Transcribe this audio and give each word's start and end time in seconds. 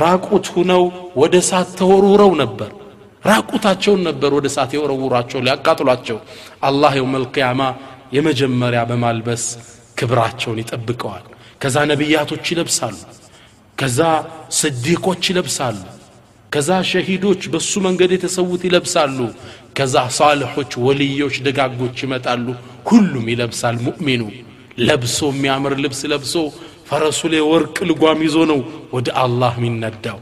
ራቁት 0.00 0.46
ሁነው 0.52 0.82
ወደ 1.20 1.34
እሳት 1.42 1.70
ተወርውረው 1.78 2.30
ነበር 2.40 2.70
ራቁታቸውን 3.30 4.00
ነበር 4.08 4.30
ወደ 4.36 4.46
እሳት 4.50 4.70
የወረውሯቸው 4.76 5.40
ሊያቃጥሏቸው 5.46 6.18
አላህ 6.68 6.92
የውመል 6.98 7.24
ቂያማ 7.34 7.62
የመጀመሪያ 8.16 8.82
በማልበስ 8.90 9.44
ክብራቸውን 10.00 10.60
ይጠብቀዋል 10.62 11.26
ከዛ 11.64 11.76
ነቢያቶች 11.92 12.44
ይለብሳሉ 12.52 12.96
ከዛ 13.82 14.00
ስዲቆች 14.60 15.22
ይለብሳሉ 15.32 15.76
ከዛ 16.56 16.70
ሸሂዶች 16.92 17.42
በሱ 17.54 17.72
መንገድ 17.88 18.10
የተሰዉት 18.16 18.64
ይለብሳሉ 18.68 19.18
ከዛ 19.80 19.96
ሳልሖች 20.20 20.72
ወልዮች 20.86 21.36
ደጋጎች 21.48 21.98
ይመጣሉ 22.06 22.46
ሁሉም 22.92 23.28
ይለብሳል 23.34 23.76
ሙእሚኑ 23.88 24.24
ለብሶ 24.88 25.18
የሚያምር 25.34 25.74
ልብስ 25.84 26.02
ለብሶ 26.14 26.34
ፈረሱ 26.92 27.20
ላይ 27.32 27.42
ወርቅ 27.50 27.76
ልጓም 27.90 28.18
ይዞ 28.26 28.36
ነው 28.50 28.58
ወደ 28.94 29.08
አላህ 29.24 29.52
የሚነዳው 29.58 30.18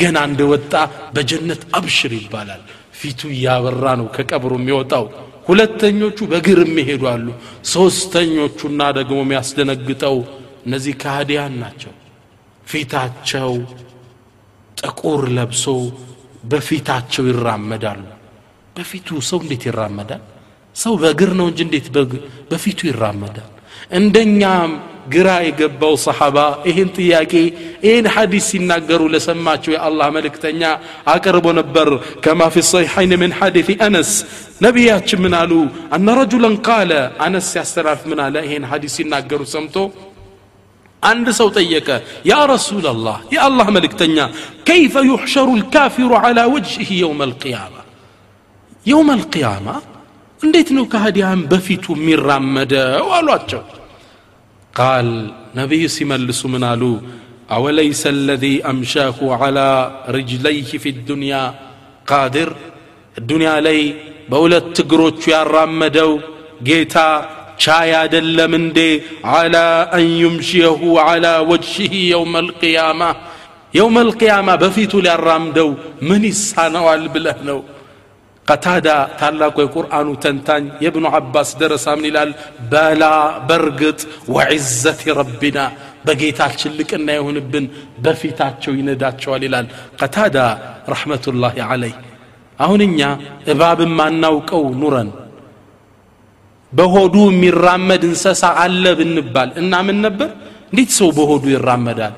ገና 0.00 0.16
እንደ 0.28 0.40
ወጣ 0.52 0.72
በጀነት 1.16 1.60
አብሽር 1.78 2.12
ይባላል 2.22 2.62
ፊቱ 3.00 3.20
እያበራ 3.36 3.84
ነው 4.00 4.06
ከቀብሩ 4.16 4.50
የሚወጣው 4.60 5.04
ሁለተኞቹ 5.48 6.18
በግር 6.32 6.58
የሚሄዱ 6.66 7.02
አሉ 7.12 7.28
ሶስተኞቹና 7.74 8.80
ደግሞ 8.98 9.16
የሚያስደነግጠው 9.24 10.16
እነዚህ 10.66 10.94
ካህዲያን 11.02 11.54
ናቸው 11.62 11.92
ፊታቸው 12.72 13.52
ጥቁር 14.82 15.22
ለብሶ 15.38 15.64
በፊታቸው 16.52 17.24
ይራመዳሉ 17.32 18.04
በፊቱ 18.78 19.08
ሰው 19.32 19.38
እንዴት 19.44 19.64
ይራመዳል 19.70 20.22
ሰው 20.84 20.94
በግር 21.04 21.32
ነው 21.42 21.46
እንጂ 21.52 21.62
እንዴት 21.68 21.88
በፊቱ 22.52 22.80
ይራመዳል 22.92 23.50
እንደኛም 24.00 24.72
ግራ 25.12 25.28
የገባው 25.46 25.94
ሰሓባ 26.06 26.36
ይህን 26.68 26.88
ጥያቄ 26.98 27.32
ይህን 27.86 28.06
ሐዲስ 28.14 28.44
ሲናገሩ 28.52 29.00
ለሰማቸው 29.14 29.72
የአላህ 29.74 30.08
መልእክተኛ 30.16 30.60
አቅርቦ 31.14 31.46
ነበር 31.60 31.88
ከማ 32.24 32.40
ፊ 32.54 32.64
ሰሒሐይን 32.72 33.12
ምን 33.22 33.32
ሐዲት 33.40 33.68
አነስ 33.88 34.10
ነቢያችን 34.66 35.20
ምን 35.24 35.34
አሉ 35.40 35.52
አነ 35.98 36.06
ረጁለን 36.20 36.56
ቃለ 36.68 36.92
አነስ 37.26 37.48
ሲያስተላልፍ 37.54 38.02
ምን 38.12 38.20
አለ 38.26 38.36
ይህን 38.46 38.66
ሐዲስ 38.72 38.92
ሲናገሩ 39.00 39.40
ሰምቶ 39.54 39.76
አንድ 41.10 41.26
ሰው 41.40 41.48
ጠየቀ 41.58 41.88
ያ 42.30 42.34
ረሱላላህ 42.54 43.16
የአላህ 43.34 43.68
መልእክተኛ 43.76 44.16
ከይፈ 44.68 44.94
ዩሕሸሩ 45.12 45.48
ልካፊሩ 45.62 46.10
ዓላ 46.24 46.38
ወጅህ 46.54 46.90
የውም 47.00 47.20
አልቅያማ 47.28 47.74
የውም 48.90 49.10
አልቅያማ 49.16 49.66
እንዴት 50.46 50.68
ነው 50.76 50.84
ከሃዲያን 50.92 51.42
በፊቱ 51.50 51.84
የሚራመደው 51.98 53.08
አሏቸው 53.18 53.60
قال 54.74 55.06
نبي 55.54 55.88
سمل 55.88 56.24
سمنالو 56.34 56.92
أوليس 57.52 58.02
الذي 58.06 58.64
أمشاه 58.70 59.16
على 59.42 59.68
رجليه 60.08 60.64
في 60.80 60.88
الدنيا 60.96 61.44
قادر 62.08 62.50
الدنيا 63.20 63.60
لي 63.60 63.82
بولا 64.32 64.58
تقروتش 64.72 65.28
يا 65.28 65.42
رمدو 65.44 66.10
جيتا 66.64 67.08
شايا 67.60 68.06
دل 68.08 68.38
من 68.48 68.72
دي 68.72 68.90
على 69.24 69.66
أن 69.98 70.04
يمشيه 70.24 70.80
على 71.08 71.34
وجهه 71.50 71.92
يوم 72.14 72.34
القيامة 72.44 73.10
يوم 73.80 73.96
القيامة 74.06 74.54
بفيتو 74.62 75.00
لي 75.04 75.14
من 76.10 76.22
السنة 76.34 76.80
والبلهنو 76.86 77.60
ቀታዳ 78.50 78.88
ታላቁ 79.20 79.56
የቁርአኑ 79.64 80.06
ተንታኝ 80.24 80.64
የብኑ 80.84 81.04
አባስ 81.18 81.50
ደረሳ 81.60 81.84
ምን 81.98 82.06
ይላል 82.10 82.30
በላ 82.72 83.04
በርግጥ 83.48 84.00
ወዕዘት 84.36 85.02
ረቢና 85.20 85.58
በጌታችን 86.06 86.72
ልቅና 86.78 87.08
የሆንብን 87.16 87.66
በፊታቸው 88.04 88.72
ይነዳቸዋል 88.80 89.42
ይላል 89.48 89.66
ቀታዳ 90.00 90.36
ረሕመቱላህ 90.94 91.54
አለይ 91.72 91.92
አሁን 92.64 92.80
እኛ 92.88 93.00
እባብም 93.52 93.92
ማናውቀው 94.00 94.64
ኑረን 94.82 95.10
በሆዱ 96.78 97.14
የሚራመድ 97.30 98.02
እንሰሳ 98.10 98.42
አለ 98.64 98.84
ብንባል 98.98 99.48
እና 99.62 99.72
ምን 99.88 99.98
ነበር 100.06 100.28
እንዴት 100.72 100.92
ሰው 101.00 101.08
በሆዱ 101.18 101.44
ይራመዳል 101.56 102.14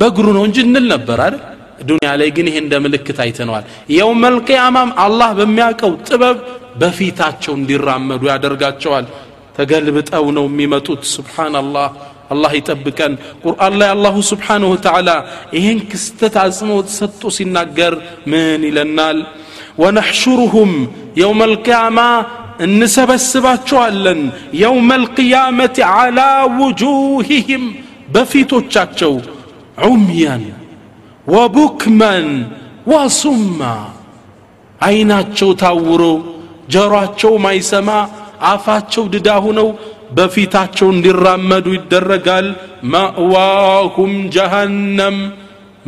በእግሩ 0.00 0.26
ነው 0.38 0.44
እንጂ 0.48 0.58
እንል 0.68 0.86
ነበር 0.94 1.18
አይደል 1.26 1.42
ዱንያ 1.88 2.10
ላይ 2.20 2.28
ግን 2.36 2.46
ይሄ 2.50 2.56
እንደ 2.64 2.74
ምልክት 2.84 3.18
አይተነዋል 3.24 3.64
የውም 3.96 4.18
መልቅያማም 4.24 4.90
አላህ 5.06 5.30
በሚያውቀው 5.38 5.92
ጥበብ 6.08 6.38
በፊታቸው 6.80 7.52
እንዲራመዱ 7.60 8.22
ያደርጋቸዋል 8.32 9.06
ተገልብጠው 9.56 10.24
ነው 10.38 10.44
የሚመጡት 10.50 11.02
ስብሓናላህ 11.16 11.88
አላህ 12.34 12.52
ይጠብቀን 12.58 13.12
ቁርአን 13.44 13.74
ላይ 13.80 13.88
አላሁ 13.96 14.16
ስብሓንሁ 14.32 14.70
ተዓላ 14.86 15.10
ይህን 15.58 15.78
ክስተት 15.90 16.34
አጽንኦት 16.44 16.88
ሰጥቶ 16.98 17.22
ሲናገር 17.36 17.94
ምን 18.32 18.62
ይለናል 18.68 19.18
ወነሕሹሩሁም 19.84 20.72
የውም 21.20 21.40
አልቅያማ 21.48 21.98
እንሰበስባቸዋለን 22.66 24.20
የውም 24.64 24.90
አልቅያመት 24.98 25.78
ዓላ 25.96 26.20
ውጁሂህም 26.60 27.64
በፊቶቻቸው 28.14 29.14
ዑምያን 29.88 30.44
وبكما 31.34 32.14
وصما 32.92 33.74
عيناتشو 34.86 35.48
تاورو 35.62 36.14
جراتشو 36.72 37.32
ما 37.44 37.52
يسمع 37.58 37.98
عفاتشو 38.50 39.02
دداهنو 39.14 39.68
بفيتاتشو 40.16 40.86
ندرامدو 40.98 41.72
يدرقال 41.78 42.46
مأواهم 42.92 44.12
جهنم 44.36 45.16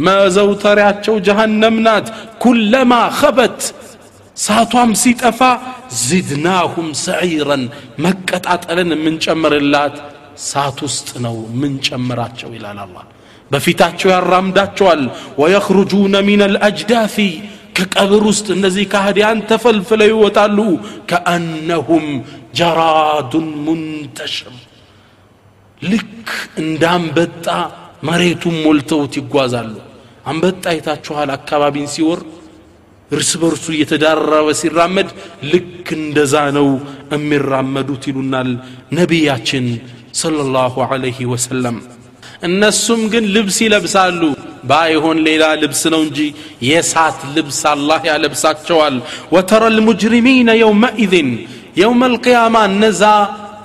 ما 0.05 0.17
زوتراتشو 0.37 1.15
جهنم 1.27 1.75
نات 1.87 2.07
كلما 2.45 3.01
خبت 3.21 3.61
ساتوام 4.47 4.91
سيت 5.03 5.23
أفا 5.29 5.53
زدناهم 6.07 6.87
سعيرا 7.07 7.59
مكة 8.05 8.45
أتألن 8.55 8.91
من 9.05 9.15
شمر 9.25 9.53
اللات 9.63 9.95
ساتوستنو 10.51 11.37
من 11.61 11.73
شمراتشو 11.87 12.49
إلى 12.57 12.69
الله 12.87 13.05
በፊታቸው 13.53 14.09
ያራምዳቸዋል 14.15 15.03
ወየኽሩጁነ 15.43 16.15
ሚን 16.29 16.41
አልአጅዳፊ 16.49 17.17
ከቀብር 17.79 18.23
ውስጥ 18.31 18.47
እነዚህ 18.59 18.85
ካህዲያን 18.93 19.41
ተፈልፍለው 19.51 20.09
ይወጣሉ 20.13 20.59
ከአነሁም 21.11 22.07
ጀራዱን 22.59 23.49
ሙንተሽም 23.67 24.57
ልክ 25.91 26.27
እንዳንበጣ 26.65 27.47
መሬቱን 28.09 28.57
ሞልተውት 28.65 29.13
ይጓዛሉ 29.21 29.75
አንበጣ 30.31 30.63
አይታችኋል 30.73 31.31
አካባቢን 31.39 31.89
ሲወር 31.95 32.21
እርስ 33.17 33.31
በርሱ 33.43 33.65
እየተዳረበ 33.75 34.49
ሲራመድ 34.63 35.11
ልክ 35.53 35.87
እንደዛ 36.01 36.35
ነው 36.59 36.69
የሚራመዱት 37.17 38.03
ይሉናል 38.11 38.51
ነቢያችን 39.01 39.69
ሰለላሁ 40.23 40.75
ዐለይህ 40.91 41.21
ወሰለም 41.35 41.77
እነሱም 42.47 43.01
ግን 43.13 43.25
ልብስ 43.35 43.57
ይለብሳሉ 43.65 44.21
ባይሆን 44.71 45.19
ሌላ 45.29 45.45
ልብስ 45.63 45.83
ነው 45.95 46.01
እንጂ 46.07 46.19
የእሳት 46.69 47.19
ልብስ 47.37 47.61
አላህ 47.75 48.01
ያለብሳቸዋል 48.11 48.97
ወተረ 49.35 49.63
ልሙጅሪሚነ 49.77 50.51
የውመኢዝን 50.63 51.31
የውመ 51.81 52.03
ልቅያማ 52.15 52.57
እነዛ 52.71 53.03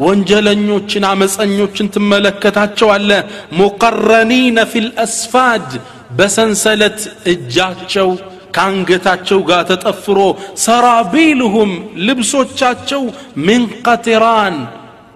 ወንጀለኞችን 0.08 1.04
አመፀኞችን 1.12 1.88
ትመለከታቸዋለ 1.96 3.10
ሙቀረኒነ 3.62 4.58
ፊልአስፋድ 4.74 5.70
በሰንሰለት 6.18 7.00
እጃቸው 7.34 8.10
ከአንገታቸው 8.56 9.40
ጋር 9.50 9.62
ተጠፍሮ 9.72 10.18
ሰራቢልሁም 10.66 11.72
ልብሶቻቸው 12.08 13.04
ምን 13.48 13.64
ቀጢራን 13.86 14.58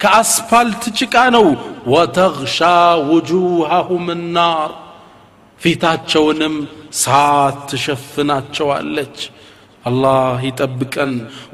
كأسفلت 0.04 0.84
تشكانو 0.94 1.48
وتغشى 1.94 2.80
وجوههم 3.12 4.06
النار 4.18 4.70
في 5.64 5.72
تاتشونم 5.84 6.56
سات 7.04 7.56
تشفنات 7.72 8.44
شوالج 8.58 9.18
الله 9.90 10.38
يطبقا 10.50 11.08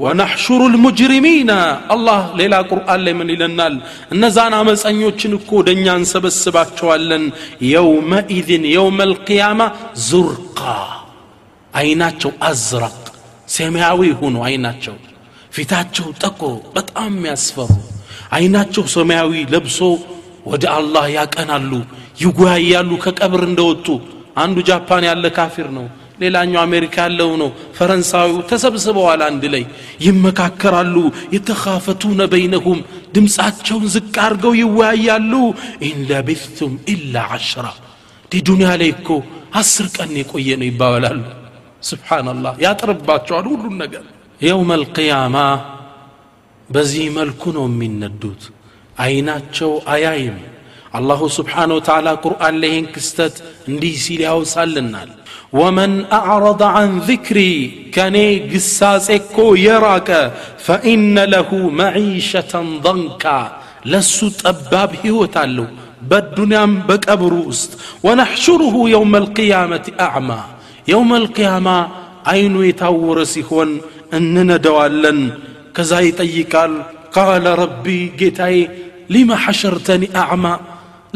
ونحشر 0.03 0.59
المجرمين 0.71 1.49
الله 1.95 2.21
ليلا 2.39 2.59
قران 2.71 2.99
لي 3.05 3.13
من 3.19 3.27
لنال 3.41 3.73
نزانا 4.21 4.59
مسنيوچن 4.69 5.31
اكو 5.39 5.57
دنيا 5.69 5.95
نسبسباچوالن 6.01 7.23
يوم 7.27 7.33
يومئذ 7.77 8.49
يوم 8.77 8.97
القيامه 9.09 9.65
زرقا 10.09 10.77
ايناتشو 11.79 12.31
ازرق 12.51 12.99
سماوي 13.57 14.11
هون 14.19 14.35
في 15.55 15.63
تاتشو 15.71 16.05
تقو 16.23 16.51
بطام 16.75 17.13
يسفروا 17.31 17.92
አይናቸው 18.35 18.83
ሰማያዊ 18.95 19.31
ለብሶ 19.53 19.79
ወደ 20.51 20.63
አላህ 20.79 21.03
ያቀናሉ 21.17 21.71
ይጓያሉ 22.23 22.89
ከቀብር 23.03 23.41
እንደወጡ 23.51 23.87
አንዱ 24.43 24.57
ጃፓን 24.69 25.03
ያለ 25.09 25.25
ካፊር 25.37 25.67
ነው 25.77 25.85
ሌላኛው 26.21 26.59
አሜሪካ 26.67 26.95
ያለው 27.05 27.29
ነው 27.41 27.49
ፈረንሳዊው 27.77 28.37
ተሰብስበዋል 28.49 29.21
አንድ 29.29 29.43
ላይ 29.53 29.63
ይመካከራሉ 30.05 30.95
የተካፈቱነ 31.35 32.21
በይነሁም 32.33 32.79
ድምፃቸውን 33.15 33.85
ዝቅ 33.95 34.15
አድርገው 34.25 34.53
ይወያያሉ 34.61 35.33
ኢንለቢቱም 35.89 36.73
ኢላ 36.95 37.15
አሽራ 37.39 37.65
ዲዱንያ 38.33 38.69
ላይ 38.83 38.91
እኮ 38.97 39.09
አስር 39.61 39.87
ቀን 39.97 40.13
የቆየ 40.21 40.49
ነው 40.61 40.67
ይባበላሉ 40.71 41.23
ስብናላህ 41.91 42.55
ያጥርባቸዋል 42.67 43.47
ሁሉን 43.53 43.77
ነገር 43.85 44.05
የውመ 44.47 44.69
القيامة 44.81 45.45
በዚህ 46.73 47.05
من 47.17 47.27
ነው 47.55 47.65
የሚነዱት 47.71 48.43
አይናቸው 49.05 49.71
آيائم 49.95 50.37
الله 50.99 51.21
سبحانه 51.37 51.73
وتعالى 51.79 52.11
قرآن 52.25 52.53
ለይህን 52.61 52.85
كستت 52.95 53.35
እንዲህ 53.69 53.93
ሲል 54.03 54.21
ያውሳልናል 54.29 55.09
ومن 55.59 55.91
أعرض 56.19 56.61
عن 56.75 56.89
ذكري 57.09 57.53
كني 57.95 58.29
قصاص 58.51 59.07
إكو 59.19 59.57
يراك 59.67 60.09
فإن 60.65 61.15
له 61.33 61.49
معيشة 61.81 62.53
ضنكا 62.85 63.39
لسو 63.91 64.25
تباب 64.41 64.91
هيوتالو 65.01 65.65
بالدنيا 66.09 66.65
بك 66.89 67.05
أبروست 67.15 67.71
ونحشره 68.07 68.75
يوم 68.95 69.13
القيامة 69.23 69.85
أعمى 70.07 70.41
يوم 70.93 71.09
القيامة 71.21 71.77
أين 72.33 72.53
يتورسيخون 72.69 73.69
أننا 74.17 74.55
دوالا 74.65 75.13
ከዛ 75.77 75.91
ይጠይቃል 76.07 76.73
ቃለ 77.17 77.45
ረቢ 77.63 77.85
ጌታዬ 78.19 78.57
ሊመ 79.13 79.29
ሐሸርተኒ 79.43 80.03
አዕማ 80.23 80.45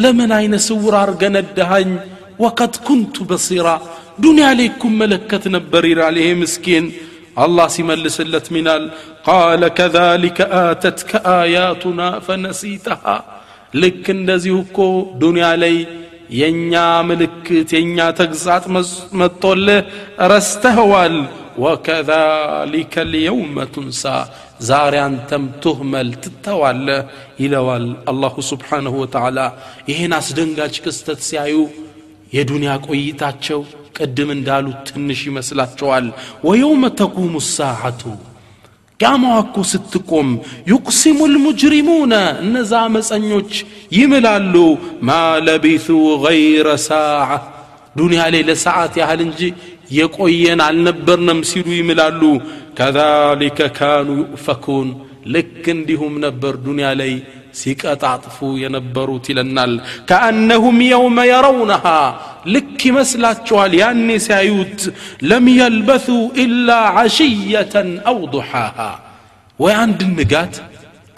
ለምን 0.04 0.32
አይነ 0.40 0.56
ስውር 0.68 0.96
አርገ 1.04 1.22
ነዳሃኝ 1.36 1.92
ወቀድ 2.44 2.74
ኩንቱ 2.88 3.16
በሲራ 3.30 3.68
ዱንያ 4.24 4.48
ላይ 4.58 4.68
እኩ 4.72 4.82
መለከት 5.02 5.44
ነበር 5.56 5.84
ይላል 5.92 6.16
ይሄ 6.24 6.30
ምስኪን 6.42 6.86
አላህ 7.46 7.68
ሲመልስለት 7.76 8.46
ሚናል 8.56 8.84
ቃለ 9.30 9.64
ከዛሊከ 9.80 10.40
አተትከ 10.66 11.12
አያቱና 11.38 12.02
ፈነሲተሃ 12.28 13.04
ልክ 13.82 14.06
እንደዚሁ 14.18 14.56
እኮ 14.66 14.78
ዱንያ 15.24 15.48
ላይ 15.64 15.76
የእኛ 16.40 16.74
ምልክት 17.10 17.70
የእኛ 17.78 18.00
ተግዛት 18.22 18.66
መጥቶልህ 19.22 19.80
ረስተኸዋል 20.34 21.18
ወከዛሊከ 21.66 22.94
ልየውመ 23.14 23.56
ቱንሳ 23.76 24.04
ዛሬ 24.70 24.96
አንተም 25.08 25.44
ትህመል 25.64 26.08
ትተዋለ 26.24 26.88
ይለዋል 27.42 27.86
አላሁ 28.12 28.36
ስብሓንሁ 28.52 28.94
ወተዓላ 29.02 29.40
ይህን 29.90 30.14
አስደንጋጭ 30.20 30.74
ክስተት 30.86 31.20
ሲያዩ 31.28 31.58
የዱንያ 32.38 32.72
ቆይታቸው 32.88 33.62
ቅድም 33.98 34.30
እንዳሉት 34.38 34.80
ትንሽ 34.90 35.20
ይመስላቸዋል 35.30 36.08
ወየውመ 36.48 36.84
ተቁሙ 37.02 37.32
ሳዓቱ 37.58 38.02
ቅያማዋ 39.02 39.36
እኮ 39.46 39.58
ስትቆም 39.72 40.30
ዩቅሲሙ 40.72 41.20
ልሙጅሪሙነ 41.34 42.14
እነዛ 42.44 42.72
አመፀኞች 42.90 43.52
ይምላሉ 44.00 44.54
ማ 45.10 45.18
ለቢቱ 45.48 45.88
ገይረ 46.26 46.70
ሳዓ 46.90 47.28
ዱንያ 48.00 48.24
ላይ 48.34 48.42
ለሰዓት 48.50 48.96
ያህል 49.02 49.22
እንጂ 49.28 49.42
የቆየን 50.00 50.60
አልነበርንም 50.70 51.40
ሲሉ 51.50 51.68
ይምላሉ 51.82 52.22
ከዛሊከ 52.78 53.60
ካኑ 53.80 54.08
ዩእፈኩን 54.22 54.88
ልክ 55.36 55.64
እንዲሁም 55.76 56.14
ነበር 56.26 56.54
ዱንያ 56.66 56.88
ላይ 57.00 57.14
ሲቀጣጥፉ 57.60 58.36
የነበሩት 58.64 59.26
ይለናል 59.32 59.72
ከአነሁም 60.10 60.78
የውመ 60.92 61.18
የረውነሃ 61.30 61.86
ልክ 62.56 62.76
ይመስላችኋል 62.90 63.72
ያኔ 63.82 64.08
ሲያዩት 64.26 64.82
ለም 65.30 65.48
የልበሱ 65.60 66.08
ኢላ 66.44 66.70
ዓሽየተን 67.04 67.90
አው 68.12 68.20
ዱሓሃ 68.36 68.78
ወይ 69.64 69.74
አንድ 69.86 70.02
ንጋት 70.18 70.56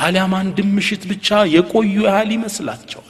አሊያም 0.07 0.33
አንድ 0.41 0.57
ምሽት 0.75 1.03
ብቻ 1.11 1.27
የቆዩ 1.55 1.95
ያህል 2.09 2.31
ይመስላቸዋል 2.37 3.05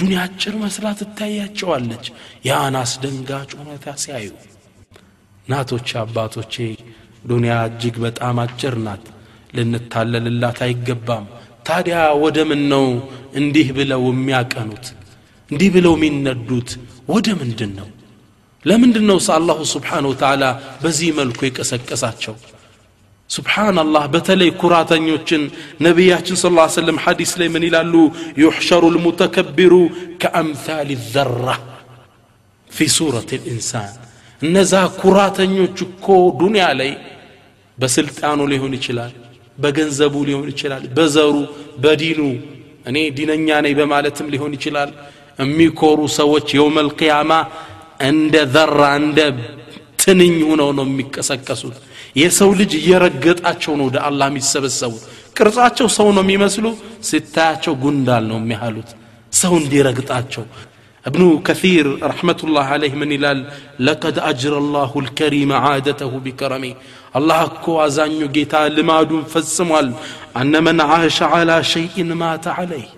ዱንያ 0.00 0.18
አጭር 0.26 0.54
መስላ 0.64 0.86
ትታያቸዋለች 1.00 2.06
ያን 2.50 2.76
አስደንጋጭ 2.84 3.48
እውነታ 3.60 3.86
ሲያዩ 4.04 4.28
እናቶቼ 5.46 5.88
አባቶቼ 6.04 6.54
ዱንያ 7.30 7.52
እጅግ 7.68 7.96
በጣም 8.06 8.36
አጭር 8.44 8.74
ናት 8.86 9.04
ልንታለልላት 9.56 10.58
አይገባም 10.66 11.26
ታዲያ 11.68 11.98
ወደ 12.24 12.38
ምን 12.50 12.62
ነው 12.72 12.86
እንዲህ 13.40 13.68
ብለው 13.78 14.02
የሚያቀኑት 14.12 14.86
እንዲህ 15.52 15.70
ብለው 15.76 15.92
የሚነዱት 15.98 16.70
ወደ 17.12 17.26
ምንድን 17.42 17.72
ነው 17.78 17.88
ለምንድን 18.68 19.04
ነው 19.10 19.18
አላሁ 19.38 19.58
ስብሓን 19.74 20.04
ወተዓላ 20.10 20.44
በዚህ 20.82 21.08
መልኩ 21.20 21.38
የቀሰቀሳቸው 21.48 22.36
ስብሓናላህ 23.34 24.04
በተለይ 24.14 24.50
ኩራተኞችን 24.62 25.42
ነቢያችን 25.86 26.36
ስ 26.42 26.50
ላ 26.56 26.60
ሰለም 26.80 26.98
ሐዲስ 27.04 27.30
ላይ 27.40 27.48
ምን 27.54 27.62
ይላሉ 27.68 27.94
ዩሕሸሩ 28.42 28.82
ልሙተከቢሩ 28.96 29.74
ከአምታል 30.22 30.90
ዘራ 31.14 31.46
ፊ 32.76 32.86
ሱረት 32.96 33.30
ልኢንሳን 33.38 33.92
እነዛ 34.46 34.74
ኩራተኞች 35.02 35.76
እኮ 35.88 36.06
ዱንያ 36.40 36.64
ላይ 36.80 36.90
በስልጣኑ 37.82 38.38
ሊሆን 38.52 38.72
ይችላል 38.78 39.12
በገንዘቡ 39.62 40.14
ሊሆን 40.28 40.46
ይችላል 40.52 40.82
በዘሩ 40.96 41.34
በዲኑ 41.84 42.20
እኔ 42.90 42.96
ዲነኛ 43.18 43.48
ነኝ 43.64 43.74
በማለትም 43.80 44.28
ሊሆን 44.34 44.52
ይችላል 44.58 44.90
የሚኮሩ 45.42 45.98
ሰዎች 46.18 46.46
የውመል 46.56 46.88
ቅያማ 46.98 47.32
እንደ 48.10 48.36
ዘራ 48.54 48.80
እንደ 49.02 49.20
ትንኝ 50.02 50.34
ሆነው 50.50 50.70
ነው 50.78 50.84
የሚቀሰቀሱት 50.90 51.76
የሰው 52.22 52.50
ልጅ 52.60 52.72
እየረገጣቸው 52.80 53.72
ነው 53.80 53.86
ወደ 53.90 53.98
አላህ 54.08 54.28
የሚሰበሰቡት 54.32 55.04
ቅርጻቸው 55.38 55.86
ሰው 55.98 56.08
ነው 56.18 56.22
የሚመስሉ 56.26 56.66
ስታያቸው 57.10 57.74
ጉንዳል 57.84 58.24
ነው 58.32 58.36
የሚያሉት 58.42 58.90
ሰው 59.42 59.52
እንዲረግጣቸው 59.62 60.44
ابن 61.06 61.38
كثير 61.46 61.88
رحمة 62.02 62.36
الله 62.44 62.62
عليه 62.62 62.94
من 62.94 63.12
إلال 63.12 63.50
لقد 63.80 64.18
أجر 64.18 64.58
الله 64.58 64.92
الكريم 64.98 65.52
عادته 65.52 66.06
بكرمه 66.18 66.74
الله 67.16 67.42
أكو 67.44 67.80
أزاني 67.80 68.46
لما 68.54 69.02
دون 69.02 69.24
فالسموال 69.24 69.92
أن 70.36 70.64
من 70.64 70.80
عاش 70.80 71.22
على 71.22 71.64
شيء 71.64 72.04
مات 72.04 72.46
عليه 72.48 72.88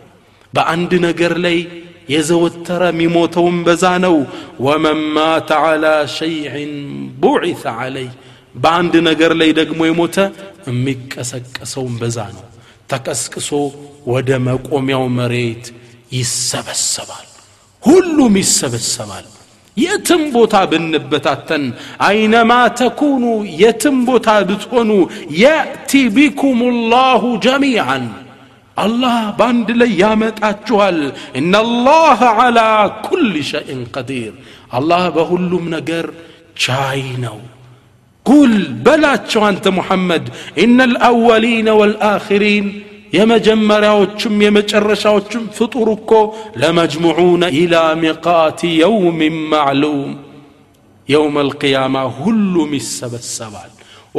بعند 0.55 0.95
نقر 0.95 1.39
لي 1.39 1.67
يزو 2.09 2.47
الترى 2.47 2.93
مموتهم 3.01 3.65
بزانو 3.65 4.25
ومن 4.61 4.93
مات 5.19 5.53
على 5.53 6.09
شيء 6.09 6.55
بعث 7.23 7.67
عليه 7.67 8.13
بعند 8.55 8.97
نقر 8.97 9.33
لي 9.33 9.53
دقمو 9.53 9.85
يموت 9.91 10.17
أمك 10.69 11.19
أسكسو 11.25 11.85
بزانو 12.01 12.43
تكسكسو 12.91 13.63
ودمك 14.11 14.65
أميو 14.79 15.09
مريت 15.19 15.65
يسبسبال 16.13 17.27
ሁሉም 17.89 18.35
ይሰበሰባል 18.43 19.27
የትም 19.85 20.23
ቦታ 20.37 20.55
ብንበታተን 20.73 21.65
አይነማ 22.09 22.53
ተኩኑ 22.81 23.25
የትም 23.63 23.97
ቦታ 24.11 24.29
ብትሆኑ 24.49 24.91
የእቲ 25.41 25.91
ቢኩም 26.17 26.61
ላሁ 26.93 27.23
ጀሚዓን 27.47 28.07
አላህ 28.85 29.17
በአንድ 29.37 29.69
ላይ 29.81 29.93
ያመጣችኋል 30.03 30.99
እናላህ 31.41 32.21
ዓላ 32.39 32.61
ኩል 33.07 33.27
ሸይን 33.53 33.83
ቀዲር 33.97 34.33
አላህ 34.79 35.03
በሁሉም 35.19 35.67
ነገር 35.77 36.09
ቻይ 36.67 37.05
ነው 37.27 37.39
قل 38.33 38.53
بلاتشو 38.87 39.43
أنت 39.53 39.67
محمد 39.79 40.25
إن 40.63 40.79
الأولين 40.91 41.67
والآخرين 41.79 42.65
የመጀመሪያዎቹም 43.17 44.35
የመጨረሻዎቹም 44.45 45.45
ፍጡር 45.59 45.87
እኮ 45.99 46.13
ለመጅሙዑነ 46.63 47.45
ኢላ 47.61 47.75
ሚቃቲ 48.03 48.61
የውሚን 48.81 49.37
ማዕሉም 49.53 50.11
የውም 51.13 51.37
አልቅያማ 51.43 51.97
ሁሉም 52.21 52.71
ይሰበሰባል 52.79 53.71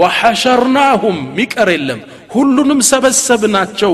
ወሐሸርናሁም 0.01 1.17
ሚቀር 1.37 1.69
የለም 1.75 2.01
ሁሉንም 2.35 2.79
ሰበሰብናቸው 2.91 3.93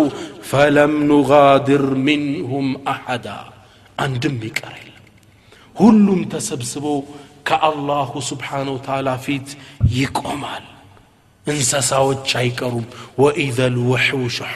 ፈለም 0.52 0.94
ኑጋድር 1.12 1.86
ሚንሁም 2.08 2.68
አሐዳ 2.94 3.28
አንድም 4.06 4.36
ሚቀር 4.44 4.76
የለም 4.82 4.92
ሁሉም 5.82 6.20
ተሰብስቦ 6.34 6.86
ከአላሁ 7.50 8.12
ስብሓነ 8.32 8.68
ወተዓላ 8.78 9.08
ፊት 9.26 9.50
ይቆማል 10.00 10.64
እንስሳዎች 11.52 12.28
አይቀሩም 12.42 12.86
ወኢዘ 13.24 13.58
ልውሑሽ 13.76 14.06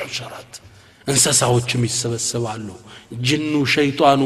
ሑሽረት 0.01 0.53
እንስሳዎችም 1.11 1.81
ይሰበሰባሉ 1.87 2.67
ጅኑ 3.27 3.51
ሸይጣኑ 3.73 4.21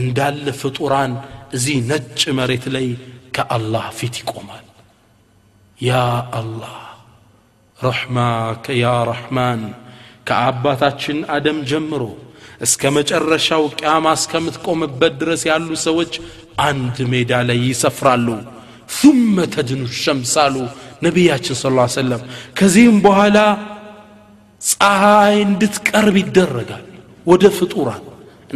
እንዳለ 0.00 0.44
ፍጡራን 0.62 1.14
እዚህ 1.56 1.78
ነጭ 1.90 2.20
መሬት 2.38 2.66
ላይ 2.74 2.86
ከአላህ 3.36 3.86
ፊት 3.98 4.14
ይቆማል 4.22 4.66
ያ 5.88 5.92
አላህ 6.40 6.76
ረሕማከ 7.86 8.66
ያ 8.84 8.92
ረሕማን 9.12 9.62
ከአባታችን 10.28 11.18
አደም 11.36 11.58
ጀምሮ 11.70 12.02
እስከ 12.64 12.82
መጨረሻው 12.96 13.64
ቅያማ 13.78 14.06
እስከምትቆምበት 14.18 15.14
ድረስ 15.22 15.42
ያሉ 15.50 15.70
ሰዎች 15.88 16.12
አንድ 16.70 16.96
ሜዳ 17.14 17.32
ላይ 17.50 17.60
ይሰፍራሉ 17.70 18.28
ثم 19.00 19.34
تدن 19.54 19.82
الشمس 19.92 20.32
قالوا 20.36 20.68
ነቢያችን 21.06 21.54
ስለ 21.62 21.72
ላ 21.80 21.84
ሰለም 22.02 22.22
ከዚህም 22.58 22.96
በኋላ 23.06 23.38
ፀሐይ 24.70 25.34
እንድትቀርብ 25.48 26.16
ይደረጋል 26.24 26.84
ወደ 27.30 27.44
ፍጡራን 27.58 28.04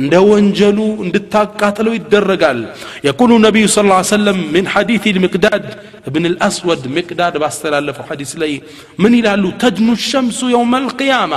እንደ 0.00 0.14
ወንጀሉ 0.30 0.78
እንድታቃጥለው 1.04 1.92
ይደረጋል 1.98 2.58
የቁሉ 3.06 3.30
ነቢዩ 3.46 3.66
ስ 3.74 3.78
ሰለም 4.16 4.38
ምን 4.54 4.66
ሐዲት 4.74 5.04
ልምቅዳድ 5.16 5.64
እብን 6.08 6.24
ልአስወድ 6.34 6.82
ምቅዳድ 6.96 7.36
ባስተላለፈው 7.44 8.04
ሐዲስ 8.10 8.32
ላይ 8.42 8.52
ምን 9.04 9.14
ይላሉ 9.20 9.44
ተድኑ 9.62 9.88
ሸምሱ 10.10 10.40
የውመ 10.54 10.74
ልቅያማ 10.86 11.34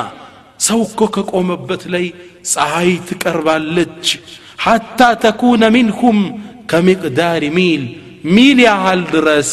ሰው 0.67 0.79
እኮ 0.87 0.99
ከቆመበት 1.17 1.83
ላይ 1.95 2.05
ፀሐይ 2.53 2.91
ትቀርባለች 3.09 4.07
ሐታ 4.65 4.99
ተኩነ 5.25 5.63
ሚንኩም 5.77 6.19
ከሚቅዳር 6.73 7.43
ሚል 7.57 7.83
ሚል 8.35 8.57
ያህል 8.67 9.03
ድረስ 9.17 9.51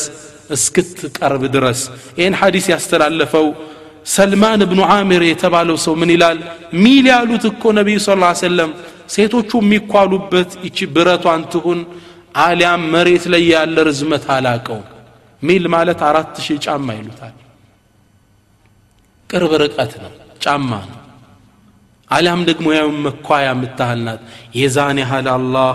እስክትቀርብ 0.55 1.43
ድረስ 1.57 1.81
ይህን 2.19 2.35
ሐዲስ 2.41 2.67
ያስተላለፈው 2.73 3.47
ሰልማን 4.17 4.61
እብኑ 4.67 4.81
አሚር 4.97 5.23
የተባለው 5.31 5.77
ሰው 5.85 5.95
ምን 6.01 6.11
ይላል 6.15 6.39
ሚል 6.83 7.07
ያሉት 7.15 7.45
እኮ 7.53 7.63
ነቢዩ 7.79 7.99
ስ 8.07 8.17
ሰለም 8.43 8.71
ሴቶቹ 9.15 9.51
የሚኳሉበት 9.65 10.51
ይቺ 10.67 10.79
ብረቷን 10.95 11.43
ትሁን 11.55 11.81
አሊያም 12.47 12.83
መሬት 12.95 13.25
ላይ 13.33 13.43
ያለ 13.55 13.77
ርዝመት 13.89 14.27
አላቀው 14.37 14.81
ሚል 15.49 15.65
ማለት 15.77 16.01
አራት 16.11 16.37
ሺህ 16.47 16.59
ጫማ 16.67 16.87
ይሉታል 17.01 17.35
ቅርብ 19.33 19.53
ርቀት 19.65 19.93
ነው 20.05 20.15
ጫማ 20.45 20.71
ነው 20.93 21.01
አሊያም 22.17 22.43
ደግሞ 22.51 22.67
ያው 22.81 22.89
መኳያ 23.09 23.47
የምታህል 23.55 24.01
ናት 24.09 24.23
የዛን 24.61 24.99
ያህል 25.05 25.29
አላህ 25.39 25.71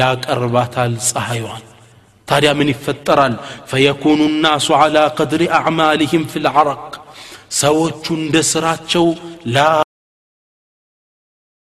ያቀርባታል 0.00 0.92
ፀሐይዋን 1.10 1.64
تاريا 2.26 2.52
من 2.52 2.68
يفترال 2.68 3.34
فيكون 3.70 4.20
الناس 4.20 4.70
على 4.70 5.04
قدر 5.06 5.40
أعمالهم 5.52 6.22
في 6.24 6.38
العرق 6.44 6.84
سوى 7.48 7.90
تشندسرات 8.04 8.92
لا 9.54 9.91